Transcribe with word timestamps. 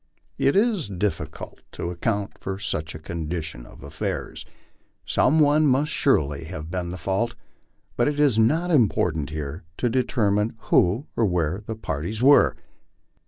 It 0.39 0.55
is 0.55 0.87
difficult 0.89 1.61
to 1.73 1.91
account 1.91 2.31
for 2.39 2.57
such 2.57 2.95
a 2.95 2.99
condition 2.99 3.67
of 3.67 3.83
affairs. 3.83 4.47
Some 5.05 5.39
one 5.39 5.67
must 5.67 5.91
surely 5.91 6.45
have 6.45 6.71
been 6.71 6.91
at 6.91 6.99
fault; 6.99 7.35
but 7.97 8.07
it 8.07 8.19
is 8.19 8.39
not 8.39 8.71
important 8.71 9.29
here 9.29 9.61
to 9.77 9.91
determine 9.91 10.53
v. 10.53 10.55
ho 10.59 11.05
or 11.15 11.27
where 11.27 11.61
the 11.67 11.75
parties 11.75 12.19
were. 12.19 12.55